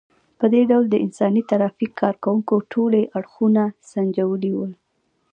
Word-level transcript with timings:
په 0.39 0.45
دې 0.53 0.61
ډول 0.69 0.85
د 0.89 0.95
انساني 1.05 1.41
ترافیک 1.51 1.91
کار 2.01 2.15
کوونکو 2.23 2.55
ټولي 2.73 3.03
اړخونه 3.17 3.63
سنجولي 3.91 4.51
وو. 4.53 4.67